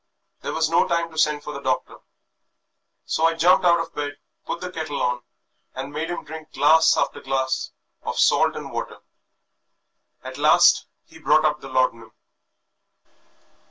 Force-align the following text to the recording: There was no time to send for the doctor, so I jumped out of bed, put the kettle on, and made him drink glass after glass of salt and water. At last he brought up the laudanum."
There 0.41 0.53
was 0.55 0.67
no 0.67 0.87
time 0.87 1.11
to 1.11 1.17
send 1.19 1.43
for 1.43 1.53
the 1.53 1.59
doctor, 1.61 1.97
so 3.05 3.25
I 3.25 3.35
jumped 3.35 3.63
out 3.63 3.79
of 3.79 3.93
bed, 3.93 4.17
put 4.47 4.59
the 4.59 4.71
kettle 4.71 4.99
on, 4.99 5.21
and 5.75 5.93
made 5.93 6.09
him 6.09 6.23
drink 6.25 6.53
glass 6.53 6.97
after 6.97 7.21
glass 7.21 7.69
of 8.01 8.17
salt 8.17 8.55
and 8.55 8.71
water. 8.71 8.97
At 10.23 10.39
last 10.39 10.87
he 11.05 11.19
brought 11.19 11.45
up 11.45 11.61
the 11.61 11.69
laudanum." 11.69 12.13